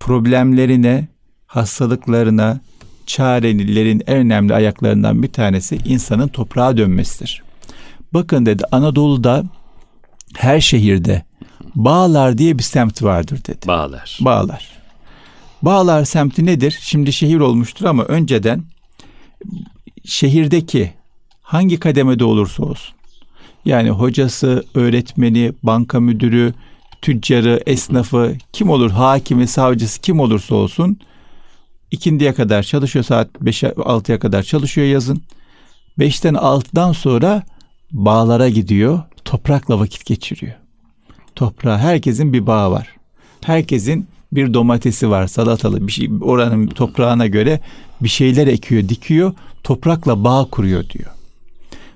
[0.00, 1.08] problemlerine
[1.54, 2.60] hastalıklarına
[3.06, 7.42] çarelerin en önemli ayaklarından bir tanesi insanın toprağa dönmesidir.
[8.14, 9.44] Bakın dedi Anadolu'da
[10.34, 11.24] her şehirde
[11.74, 13.66] Bağlar diye bir semt vardır dedi.
[13.66, 14.18] Bağlar.
[14.20, 14.68] Bağlar.
[15.62, 16.78] Bağlar semti nedir?
[16.80, 18.62] Şimdi şehir olmuştur ama önceden
[20.04, 20.92] şehirdeki
[21.42, 22.94] hangi kademede olursa olsun
[23.64, 26.54] Yani hocası, öğretmeni, banka müdürü,
[27.02, 30.98] tüccarı, esnafı, kim olur, hakimi, savcısı kim olursa olsun
[31.92, 35.22] ikindiye kadar çalışıyor saat 5'e 6'ya kadar çalışıyor yazın.
[35.98, 37.42] 5'ten 6'dan sonra
[37.92, 39.02] bağlara gidiyor.
[39.24, 40.54] Toprakla vakit geçiriyor.
[41.34, 42.88] Toprağa herkesin bir bağı var.
[43.44, 47.60] Herkesin bir domatesi var, salatalı bir şey oranın toprağına göre
[48.00, 49.32] bir şeyler ekiyor, dikiyor,
[49.64, 51.10] toprakla bağ kuruyor diyor.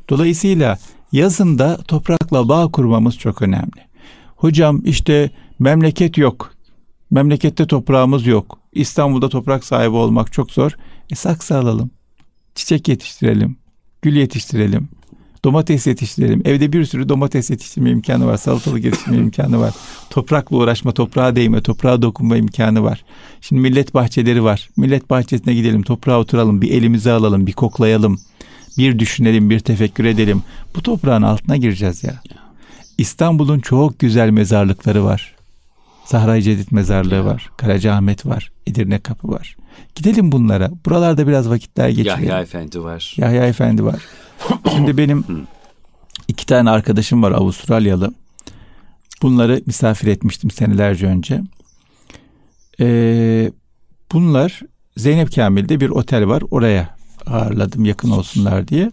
[0.08, 0.78] Dolayısıyla
[1.12, 3.86] yazında toprakla bağ kurmamız çok önemli.
[4.36, 6.52] Hocam işte memleket yok.
[7.10, 8.58] Memlekette toprağımız yok.
[8.76, 10.72] İstanbul'da toprak sahibi olmak çok zor.
[11.10, 11.90] E saksı alalım.
[12.54, 13.56] Çiçek yetiştirelim.
[14.02, 14.88] Gül yetiştirelim.
[15.44, 16.42] Domates yetiştirelim.
[16.44, 18.36] Evde bir sürü domates yetiştirme imkanı var.
[18.36, 19.74] Salatalık yetiştirme imkanı var.
[20.10, 23.04] Toprakla uğraşma, toprağa değme, toprağa dokunma imkanı var.
[23.40, 24.68] Şimdi millet bahçeleri var.
[24.76, 28.20] Millet bahçesine gidelim, toprağa oturalım, bir elimize alalım, bir koklayalım.
[28.78, 30.42] Bir düşünelim, bir tefekkür edelim.
[30.74, 32.20] Bu toprağın altına gireceğiz ya.
[32.98, 35.35] İstanbul'un çok güzel mezarlıkları var.
[36.06, 37.50] Zahra Cedid mezarlığı var.
[37.56, 38.52] Karacaahmet var.
[38.66, 39.56] Edirne Kapı var.
[39.94, 40.70] Gidelim bunlara.
[40.86, 42.24] Buralarda biraz vakitler geçirelim.
[42.24, 43.14] Yahya Efendi var.
[43.16, 44.02] Yahya Efendi var.
[44.74, 45.24] Şimdi benim
[46.28, 48.14] iki tane arkadaşım var Avustralyalı.
[49.22, 51.42] Bunları misafir etmiştim senelerce önce.
[52.80, 53.52] Ee,
[54.12, 54.60] bunlar
[54.96, 56.42] Zeynep Kamil'de bir otel var.
[56.50, 58.90] Oraya ağırladım yakın olsunlar diye.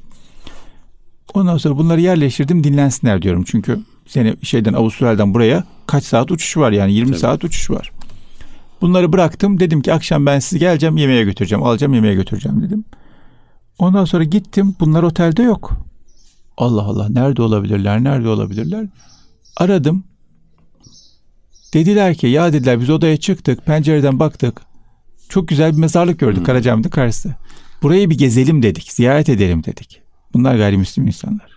[1.34, 3.44] Ondan sonra bunları yerleştirdim dinlensinler diyorum.
[3.48, 7.20] Çünkü seni şeyden Avustralya'dan buraya kaç saat uçuş var yani 20 Tabii.
[7.20, 7.92] saat uçuş var.
[8.82, 9.60] Bunları bıraktım.
[9.60, 11.64] Dedim ki akşam ben sizi geleceğim yemeğe götüreceğim.
[11.64, 12.86] Alacağım yemeğe götüreceğim dedim.
[13.80, 14.76] Ondan sonra gittim.
[14.80, 15.72] Bunlar otelde yok.
[16.58, 18.04] Allah Allah nerede olabilirler?
[18.04, 18.86] Nerede olabilirler?
[19.58, 20.04] Aradım.
[21.74, 23.66] Dediler ki ya dediler biz odaya çıktık.
[23.66, 24.62] Pencereden baktık.
[25.30, 26.46] Çok güzel bir mezarlık gördük hmm.
[26.46, 27.36] Karacaahmet'in karşısı.
[27.82, 28.92] Burayı bir gezelim dedik.
[28.92, 30.02] Ziyaret edelim dedik.
[30.34, 31.53] Bunlar gayrimüslim insanlar.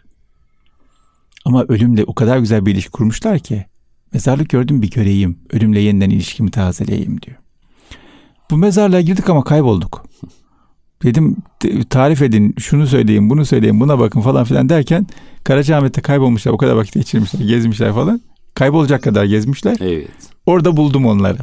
[1.47, 3.67] Ama ölümle o kadar güzel bir ilişki kurmuşlar ki
[4.13, 5.39] mezarlık gördüm bir göreyim.
[5.53, 7.37] Ölümle yeniden ilişkimi tazeleyeyim diyor.
[8.51, 10.07] Bu mezarlığa girdik ama kaybolduk.
[11.03, 11.37] Dedim
[11.91, 15.07] tarif edin, şunu söyleyin, bunu söyleyin, buna bakın falan filan derken
[15.45, 16.53] Karacaahmet'te kaybolmuşlar.
[16.53, 18.21] O kadar vakit geçirmişler, gezmişler falan.
[18.55, 19.77] Kaybolacak kadar gezmişler.
[19.81, 20.09] Evet.
[20.47, 21.39] Orada buldum onları.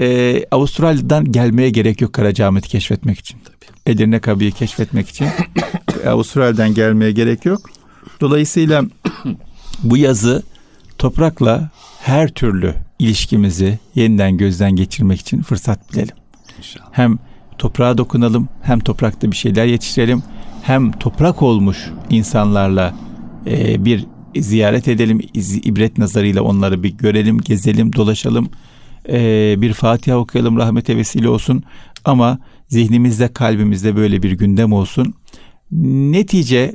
[0.00, 3.38] Ee, Avustralya'dan gelmeye gerek yok Karacaahmet'i keşfetmek için.
[3.44, 3.78] Tabii.
[3.86, 5.26] Edirne Kabı'yı keşfetmek için.
[6.06, 7.70] Avustralya'dan gelmeye gerek yok.
[8.20, 8.84] Dolayısıyla
[9.82, 10.42] bu yazı
[10.98, 16.14] toprakla her türlü ilişkimizi yeniden gözden geçirmek için fırsat bilelim.
[16.58, 16.86] İnşallah.
[16.92, 17.18] Hem
[17.58, 20.22] toprağa dokunalım, hem toprakta bir şeyler yetiştirelim,
[20.62, 22.94] hem toprak olmuş insanlarla
[23.46, 25.20] e, bir ziyaret edelim,
[25.64, 28.48] ibret nazarıyla onları bir görelim, gezelim, dolaşalım,
[29.08, 31.62] e, bir Fatiha okuyalım, rahmete vesile olsun.
[32.04, 32.38] Ama
[32.68, 35.14] zihnimizde, kalbimizde böyle bir gündem olsun.
[36.10, 36.74] Netice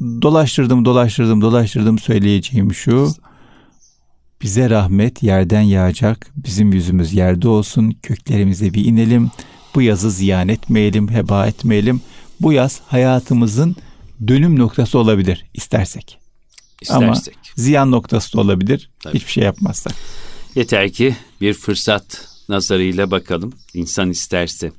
[0.00, 3.08] dolaştırdım, dolaştırdım, dolaştırdım söyleyeceğim şu.
[4.42, 6.30] Bize rahmet yerden yağacak.
[6.36, 7.96] Bizim yüzümüz yerde olsun.
[8.02, 9.30] Köklerimize bir inelim.
[9.74, 12.00] Bu yazı ziyan etmeyelim, heba etmeyelim.
[12.40, 13.76] Bu yaz hayatımızın
[14.28, 16.18] dönüm noktası olabilir istersek.
[16.80, 17.34] İstersek.
[17.34, 18.90] Ama ziyan noktası da olabilir.
[19.00, 19.14] Tabii.
[19.14, 19.94] Hiçbir şey yapmazsak.
[20.54, 23.52] Yeter ki bir fırsat nazarıyla bakalım.
[23.74, 24.72] İnsan isterse.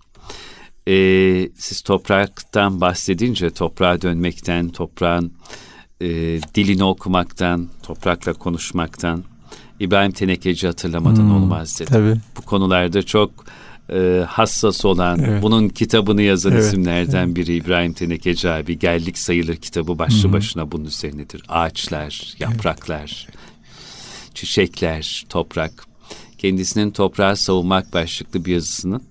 [0.87, 5.33] Ee, siz topraktan bahsedince toprağa dönmekten, toprağın
[6.01, 6.07] e,
[6.55, 9.23] dilini okumaktan, toprakla konuşmaktan
[9.79, 11.93] İbrahim Tenekeci hatırlamadan hmm, olmaz dedim.
[11.93, 12.19] Tabii.
[12.37, 13.31] Bu konularda çok
[13.93, 15.43] e, hassas olan, evet.
[15.43, 18.79] bunun kitabını yazan evet, isimlerden biri İbrahim Tenekeci abi.
[18.79, 20.33] Geldik sayılır kitabı başlı hmm.
[20.33, 21.43] başına bunun üzerinedir.
[21.49, 24.35] Ağaçlar, yapraklar, evet.
[24.35, 25.85] çiçekler, toprak.
[26.37, 29.01] Kendisinin toprağı savunmak başlıklı bir yazısının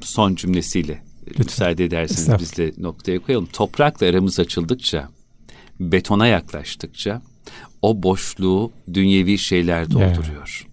[0.00, 1.44] son cümlesiyle Lütfen.
[1.46, 3.46] müsaade ederseniz biz de noktaya koyalım.
[3.46, 5.08] Toprakla aramız açıldıkça,
[5.80, 7.22] betona yaklaştıkça
[7.82, 10.60] o boşluğu dünyevi şeyler dolduruyor.
[10.64, 10.70] Yeah.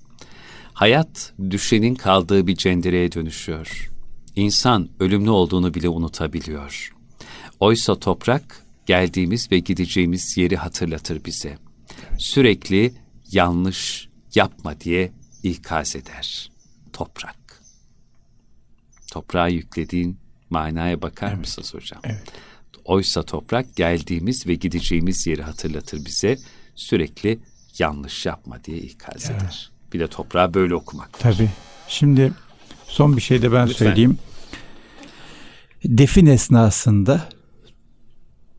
[0.74, 3.90] Hayat düşenin kaldığı bir cendereye dönüşüyor.
[4.36, 6.94] İnsan ölümlü olduğunu bile unutabiliyor.
[7.60, 11.58] Oysa toprak geldiğimiz ve gideceğimiz yeri hatırlatır bize.
[12.18, 12.94] Sürekli
[13.32, 15.12] yanlış yapma diye
[15.44, 16.52] ikaz eder.
[16.94, 17.47] Toprak.
[19.18, 20.18] Toprağa yüklediğin
[20.50, 21.40] manaya bakar evet.
[21.40, 22.02] mısınız hocam?
[22.04, 22.24] Evet.
[22.86, 26.38] Oysa toprak geldiğimiz ve gideceğimiz yeri hatırlatır bize.
[26.76, 27.40] Sürekli
[27.80, 29.42] yanlış yapma diye ikaz evet.
[29.42, 29.72] eder.
[29.94, 31.20] Bir de toprağı böyle okumak.
[31.20, 31.50] Tabii.
[31.88, 32.34] Şimdi
[32.88, 33.86] son bir şey de ben Lütfen.
[33.86, 34.18] söyleyeyim.
[35.86, 37.30] Defin esnasında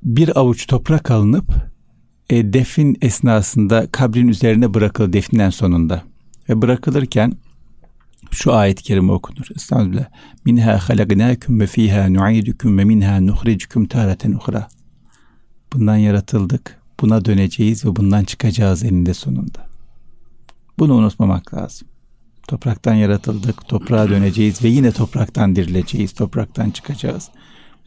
[0.02, 1.52] bir avuç toprak alınıp
[2.30, 6.02] e, defin esnasında kabrin üzerine bırakılır definen sonunda.
[6.48, 7.32] Ve bırakılırken
[8.30, 9.46] şu ayet-i kerime okunur.
[9.56, 10.06] Estağfirullah.
[10.44, 14.68] Minha halaknâküm ve fîhâ nu'idukum ve minha nuhricukum târeten uhra.
[15.72, 16.78] Bundan yaratıldık.
[17.00, 19.68] buna döneceğiz ve bundan çıkacağız eninde sonunda.
[20.78, 21.88] Bunu unutmamak lazım.
[22.48, 27.28] Topraktan yaratıldık, toprağa döneceğiz ve yine topraktan dirileceğiz, topraktan çıkacağız.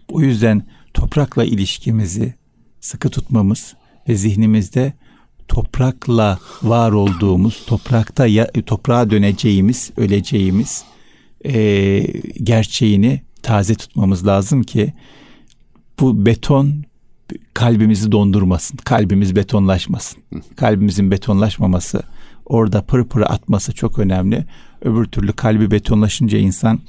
[0.08, 0.64] O yüzden
[0.94, 2.34] toprakla ilişkimizi
[2.80, 3.76] sıkı tutmamız
[4.10, 4.94] ve zihnimizde
[5.52, 10.84] toprakla var olduğumuz, toprakta ya, toprağa döneceğimiz, öleceğimiz
[11.46, 11.54] e,
[12.44, 14.94] gerçeğini taze tutmamız lazım ki
[16.00, 16.84] bu beton
[17.54, 18.78] kalbimizi dondurmasın.
[18.78, 20.24] Kalbimiz betonlaşmasın.
[20.56, 22.04] Kalbimizin betonlaşmaması,
[22.46, 24.46] orada pır pır atması çok önemli.
[24.82, 26.80] Öbür türlü kalbi betonlaşınca insan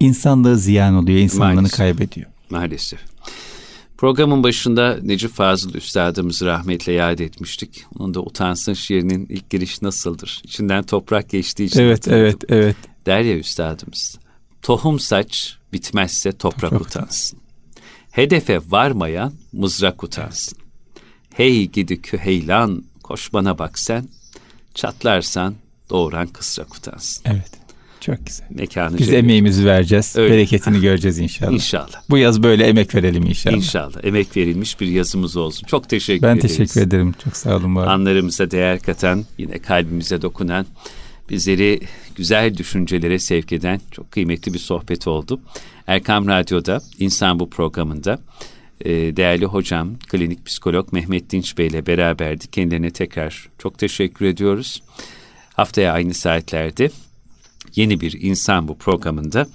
[0.00, 1.76] insanlığı ziyan oluyor, insanlığını Maalesef.
[1.78, 2.26] kaybediyor.
[2.50, 3.00] Maalesef.
[4.02, 7.84] Programın başında Necip Fazıl Üstadımızı rahmetle yad etmiştik.
[7.98, 10.42] Onun da Utansın şiirinin ilk giriş nasıldır?
[10.44, 12.76] İçinden toprak geçtiği için Evet, evet, evet.
[13.06, 14.18] Der ya Üstadımız,
[14.62, 17.38] tohum saç bitmezse toprak, toprak utansın.
[18.10, 20.58] Hedefe varmayan mızrak utansın.
[21.34, 24.08] Hey gidi küheylan, koş bana bak sen,
[24.74, 25.54] çatlarsan
[25.90, 27.22] doğuran kısrak utansın.
[27.26, 27.61] Evet.
[28.02, 28.46] Çok güzel.
[28.50, 30.16] Mekanı Biz emeğimizi vereceğiz.
[30.16, 30.34] Öyle.
[30.34, 31.52] Bereketini göreceğiz inşallah.
[31.52, 32.02] İnşallah.
[32.10, 33.56] Bu yaz böyle emek verelim inşallah.
[33.56, 34.04] İnşallah.
[34.04, 35.66] Emek verilmiş bir yazımız olsun.
[35.66, 36.58] Çok teşekkür ben ederiz.
[36.58, 37.14] Ben teşekkür ederim.
[37.24, 37.76] Çok sağ olun.
[37.76, 37.86] Var.
[37.86, 40.66] Anlarımıza değer katan, yine kalbimize dokunan,
[41.30, 41.80] bizleri
[42.16, 45.40] güzel düşüncelere sevk eden çok kıymetli bir sohbet oldu.
[45.86, 48.18] Erkam Radyo'da İnsan Bu programında
[48.80, 52.52] e, değerli hocam, klinik psikolog Mehmet Dinç Bey ile beraberdik.
[52.52, 54.82] Kendilerine tekrar çok teşekkür ediyoruz.
[55.54, 56.90] Haftaya aynı saatlerde
[57.74, 59.46] yeni bir insan bu programında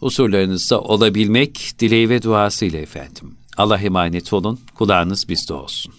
[0.00, 3.34] huzurlarınızda olabilmek dileği ve duasıyla efendim.
[3.56, 5.94] Allah emanet olun, kulağınız bizde olsun.